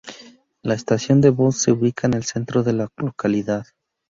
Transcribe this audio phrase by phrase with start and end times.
[0.63, 3.67] La estación de Voss se ubica en el centro de la localidad.